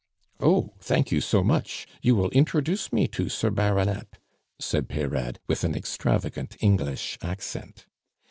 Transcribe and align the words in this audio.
"Oh! 0.39 0.73
Thank 0.79 1.11
you 1.11 1.21
so 1.21 1.43
much, 1.43 1.85
you 2.01 2.15
will 2.15 2.31
introduce 2.31 2.91
me 2.91 3.07
to 3.09 3.29
Sir 3.29 3.51
Baronet?" 3.51 4.17
said 4.57 4.89
Peyrade 4.89 5.37
with 5.45 5.63
an 5.63 5.75
extravagant 5.75 6.57
English 6.59 7.19
accent. 7.21 7.85